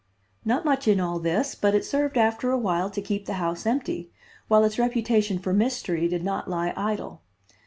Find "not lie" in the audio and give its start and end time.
6.23-6.73